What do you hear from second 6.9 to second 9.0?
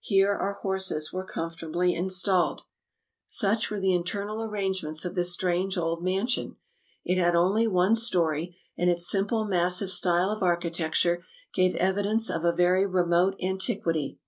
It had only one story; and